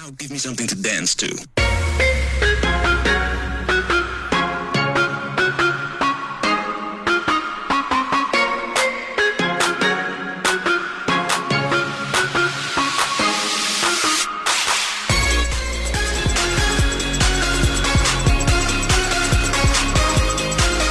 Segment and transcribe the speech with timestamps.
[0.00, 1.27] Now give me something to dance to.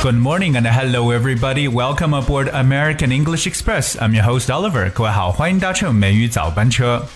[0.03, 1.69] Good morning and hello everybody.
[1.69, 3.97] Welcome aboard American English Express.
[3.99, 4.91] I'm your host Oliver.
[4.91, 7.07] 各位好，欢迎搭乘美语早班车。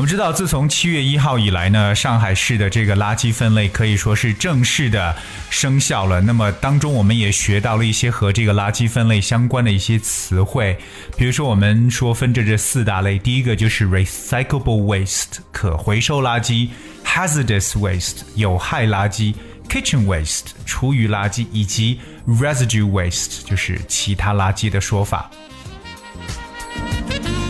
[0.00, 5.14] 我们知道，自从七月一号以来呢，上海市的这个垃圾分类可以说是正式的
[5.50, 6.22] 生效了。
[6.22, 10.74] 那么当中，我们也学到了一些和这个垃圾分类相关的一些词汇，
[11.18, 16.70] 比如说我们说分着这四大类，第一个就是 recyclable waste 可回收垃圾
[17.04, 19.34] ，hazardous waste 有害垃圾。
[19.68, 25.30] kitchen waste 厨余垃圾以及 residue waste 就是其他垃圾的说法。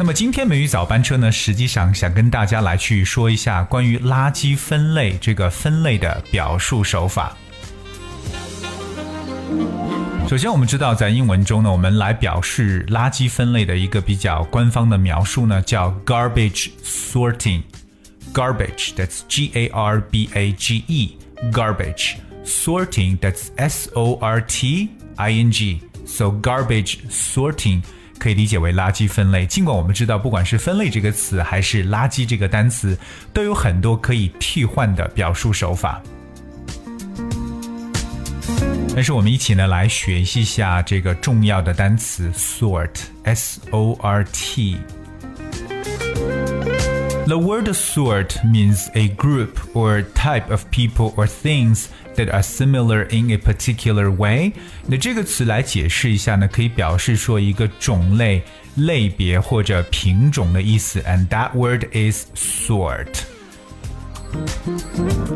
[0.00, 7.36] 那么今天美语早班车呢，实际上想跟大家来去说一下关于垃圾分类这个分类的表述手法。
[10.26, 17.60] 首先，我们知道在英文中呢，我们来表示垃圾分类的一个比较官方的描述呢，叫 garbage sorting。
[18.32, 21.18] garbage that's G A R B A G E
[21.52, 27.82] garbage sorting that's S O R T I N G so garbage sorting
[28.20, 29.46] 可以理解为垃圾分类。
[29.46, 32.96] 尽管我们知道，不管是分类这个词还是垃圾这个单词，
[33.32, 36.00] 都有很多可以替换的表述手法。
[38.94, 42.90] 但是我们一起呢来学习一下这个重要的单词 sort
[43.24, 44.76] S O R T。
[47.29, 53.31] The word sort means a group or type of people or things that are similar in
[53.31, 54.53] a particular way。
[54.85, 58.43] 那这个词来解释一下呢，可以表示说一个种类、
[58.75, 61.01] 类别或者品种的意思。
[61.01, 63.23] And that word is sort。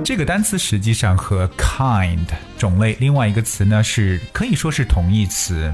[0.04, 5.74] 这个单词实际上和 kind 种类另外一个词呢是可以说是同义词。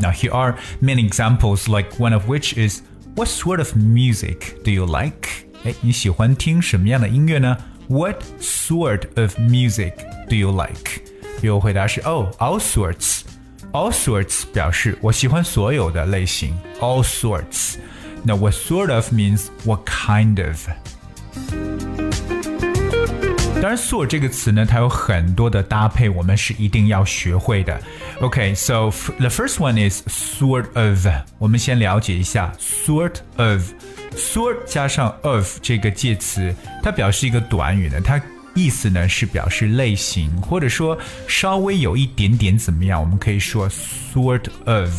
[0.00, 2.80] Now here are many examples, like one of which is
[3.14, 5.28] What sort of music do you like？
[5.64, 7.56] 哎，你喜欢听什么样的音乐呢？
[7.88, 9.94] What sort of music
[10.28, 11.00] do you like？
[11.40, 17.76] 比如回答是哦、oh,，all sorts。All sorts 表示我喜欢所有的类型，all sorts。
[18.22, 20.68] 那 what sort of means what kind of？
[23.62, 27.80] 当然，sort 这个词呢，它有很多的搭配，我们是一定要学会的。
[28.20, 31.06] OK，so、okay, the first one is sort of。
[31.38, 38.20] 我们先了解一下 sort of。sort 加上 of 这个介词，它表示一个短语呢，它
[38.54, 44.90] 意思呢是表示类型，或者说稍微有一点点怎么样，我们可以说 sort of。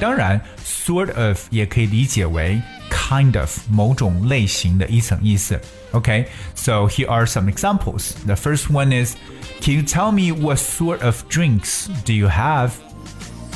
[0.00, 5.60] 当然，sort of 也可以理解为 kind of 某种类型的一层意思。
[5.92, 8.12] Okay, so here are some examples.
[8.26, 9.14] The first one is
[9.60, 12.70] Can you tell me what sort of drinks do you have?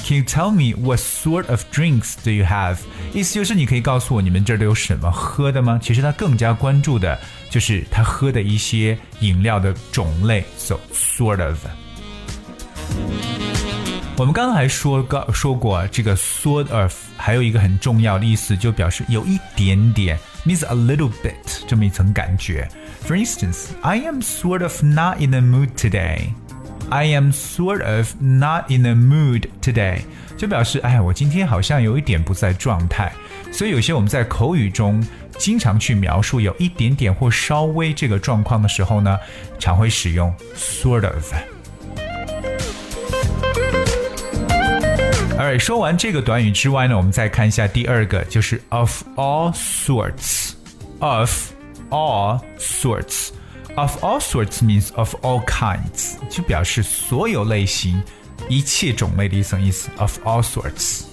[0.06, 2.78] Can you tell me what sort of drinks do you have?
[3.12, 5.78] 意思就是你可以告诉我你们这儿都有什么喝的吗？
[5.82, 7.18] 其实他更加关注的
[7.50, 11.58] 就是他喝的一些饮料的种类，so sort of。
[14.15, 21.33] 我们刚才说刚说过这个 sort of 还有一个很重要的意思，就表示有一点点，means a little bit
[21.67, 22.69] 这么一层感觉。
[23.07, 26.29] For instance, I am sort of not in the mood today.
[26.89, 30.01] I am sort of not in the mood today，
[30.37, 33.11] 就表示哎，我今天好像有一点不在状态。
[33.51, 35.03] 所以有些我们在口语中
[35.39, 39.17] 经常去描述有一点点或稍微这个状况的时候呢，
[39.57, 41.33] 常会使用 sort of。
[45.38, 51.52] Alright，说完这个短语之外呢，我们再看一下第二个，就是 of all sorts。of
[51.90, 58.02] all sorts。Of all sorts means of all kinds，就表示所有类型、
[58.48, 59.88] 一切种类的一层意思。
[59.98, 61.04] Of all sorts。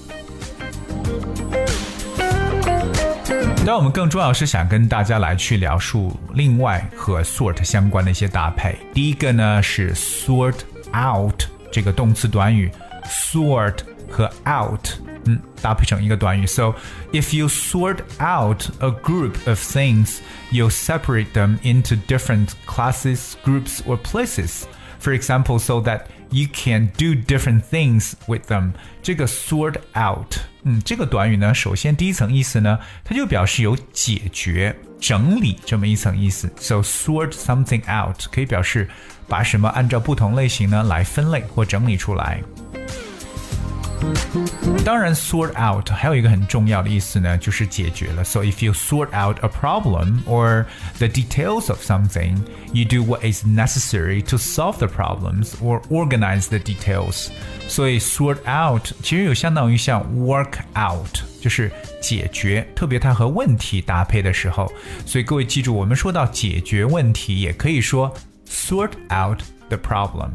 [3.63, 8.77] 但我们更重要是想跟大家来去描述另外和 sort 相关的一些搭配。
[8.93, 10.57] 第一个呢是 sort
[10.95, 12.71] out 这个动词短语，
[13.07, 13.77] sort
[14.09, 14.87] 和 out，
[15.25, 16.45] 嗯，搭配成一个短语。
[16.45, 16.75] So
[17.11, 20.17] if you sort out a group of things,
[20.51, 24.63] you separate them into different classes, groups, or places.
[24.99, 28.71] For example, so that you can do different things with them.
[29.03, 36.51] 这个 sort out，嗯，这个短语呢，首先第一层意思呢，它就表示有解决、整理这么一层意思。
[36.57, 38.89] So sort something out 可以表示
[39.27, 42.41] 把什么按照不同类型呢来分类或整理出来。
[44.83, 48.23] 当然，sort out 还有一个很重要的意思呢，就是解决了。
[48.23, 50.65] So if you sort out a problem or
[50.99, 52.37] the details of something,
[52.71, 57.29] you do what is necessary to solve the problems or organize the details.
[57.67, 64.71] 所以 sort out 其实有相当于像 work out，就是解决，特别它和问题搭配的时候。
[65.05, 68.13] 所以各位记住，我们说到解决问题，也可以说
[68.47, 69.39] sort out
[69.69, 70.29] the problem。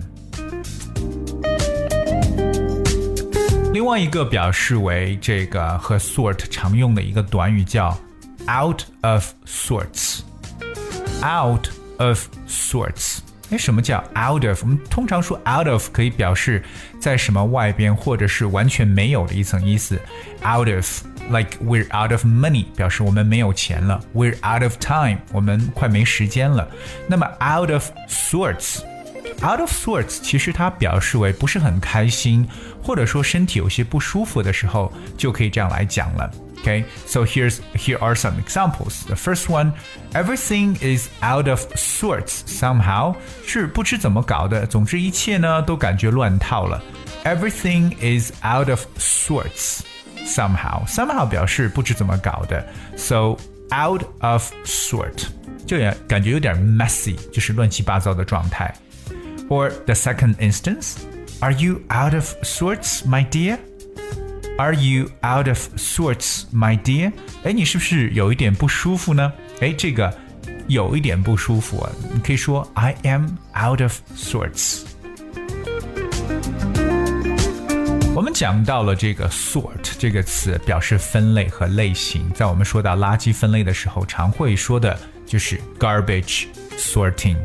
[3.75, 7.97] 另外一个表示为这个和 sort 常用的一个短语叫
[8.49, 11.69] out of sorts。out
[11.99, 13.19] of sorts。
[13.51, 14.63] 哎，什么叫 out of？
[14.63, 16.63] 我们通常说 out of 可以表示
[17.01, 20.01] 在什么外边，或者是完全没有的一层意思。
[20.45, 24.01] out of，like we're out of money，表示我们没有钱了。
[24.15, 26.69] we're out of time，我们快没时间了。
[27.09, 28.83] 那么 out of sorts。
[29.43, 32.47] Out of sorts，其实它表示为不是很开心，
[32.83, 36.31] 或者说身体有些不舒服的时候，就可以这样来讲了。
[36.63, 39.07] Okay, so here's here are some examples.
[39.07, 39.73] The first one,
[40.13, 43.17] everything is out of sorts somehow，
[43.47, 44.67] 是不知怎么搞的。
[44.67, 46.83] 总之一切呢都感觉乱套了。
[47.25, 49.81] Everything is out of sorts
[50.27, 50.87] somehow.
[50.87, 52.67] Somehow 表示不知怎么搞的。
[52.99, 53.39] So
[53.73, 55.29] out of sort
[55.67, 58.75] 就也感觉有点 messy，就是乱七八糟的状态。
[59.49, 60.99] or the second instance,
[61.41, 63.59] are you out of sorts, my dear?
[64.59, 67.13] Are you out of sorts, my dear?
[67.45, 69.33] 哎，你是不是有一点不舒服呢？
[69.61, 70.13] 哎，这个
[70.69, 74.83] 有一点不舒服啊，你可以说 I am out of sorts。
[78.15, 82.31] 我们讲到了这个 sort 这个词，表示分类和类型。
[82.35, 87.37] 在我们说到垃圾分类的时候，常会说的就是 garbage sorting。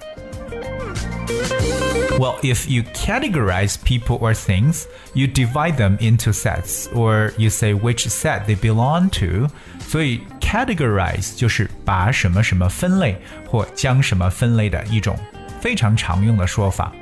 [2.17, 7.73] Well, if you categorize people or things, you divide them into sets, or you say
[7.73, 9.49] which set they belong to.
[9.79, 15.17] 所以 categorize 就是把什么什么分类或将什么分类的一种
[15.59, 16.93] 非常常用的说法。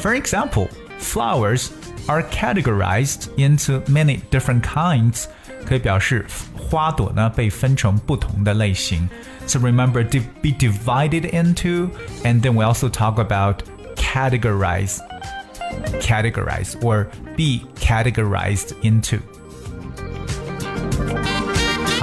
[0.00, 0.68] For example,
[0.98, 1.68] flowers
[2.06, 5.26] are categorized into many different kinds
[5.64, 6.26] 可以表示
[6.56, 9.08] 花朵呢被分成不同的类型。
[9.46, 11.90] So remember to be divided into,
[12.24, 13.62] and then we also talk about
[13.96, 15.00] categorize,
[16.00, 19.20] categorize or be categorized into.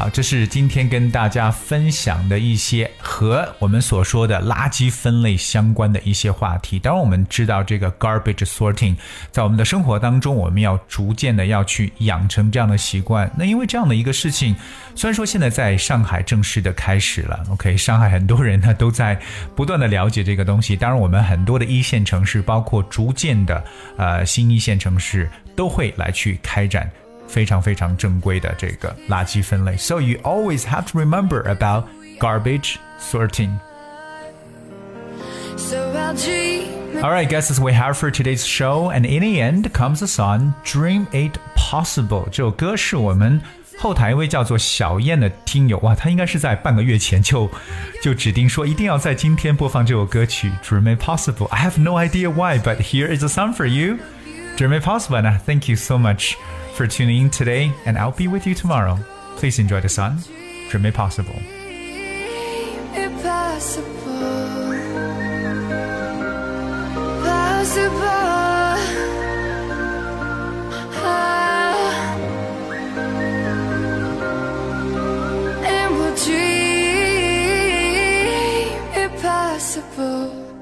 [0.04, 6.78] 好，这是今天跟大家分享的一些和我们所说的垃圾分类相关的一些话题。
[6.78, 8.94] 当然，我们知道这个 garbage sorting，
[9.30, 13.30] 在我们的生活当中，我们要逐渐的要去养成这样的习惯。
[13.34, 14.54] 那因为这样的一个事情，
[14.94, 19.18] 虽然说现在在上海正式的开始了，OK，上海很多人呢都在
[19.56, 20.76] 不断的了解这个东西。
[20.76, 23.64] 当然，我们很多的一线城市，包括逐渐的
[23.96, 26.90] 呃新一线城市，都会来去开展。
[27.27, 29.77] 非常非常正规的这个垃圾分类。
[29.77, 31.85] So you always have to remember about
[32.19, 33.59] garbage sorting.
[37.01, 38.89] Alright, guys, that's we have for today's show.
[38.91, 42.25] And in the end comes the song Dream It Possible.
[42.29, 43.41] 这首歌是我们
[43.77, 47.49] 后台一位叫做小燕的听友哇，他应该是在半个月前就
[48.01, 51.47] 就指定说一定要在今天播放这首歌曲 Dream It Possible.
[51.47, 53.99] I have no idea why, but here is a song for you.
[54.57, 55.17] Dream It Possible.
[55.21, 56.35] And thank you so much
[56.74, 58.98] for tuning in today, and I'll be with you tomorrow.
[59.36, 60.18] Please enjoy the sun.
[60.68, 61.40] Dream it possible.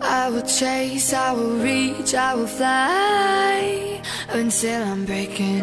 [0.05, 5.63] I heights I will reach, I will fly until I'm breaking,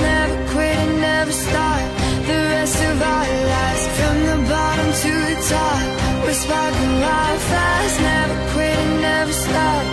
[0.00, 1.82] Never quit and never stop.
[2.26, 3.84] The rest of our lives.
[3.98, 5.82] From the bottom to the top,
[6.24, 8.00] we're sparking wild fast.
[8.00, 9.84] Never quit and never stop.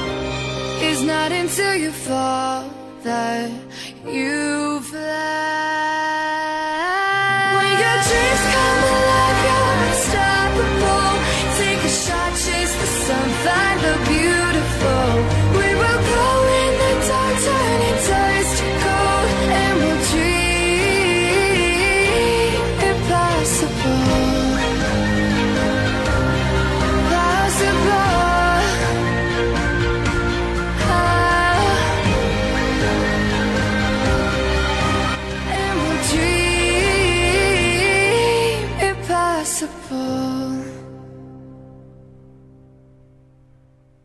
[0.87, 2.63] It's not until you fall
[3.03, 3.51] that
[4.05, 5.88] you fly.